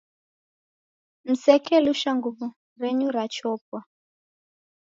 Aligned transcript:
Msekelusha 1.29 2.11
nguw'o 2.17 2.47
renyu 2.79 3.07
rachopwa. 3.15 3.79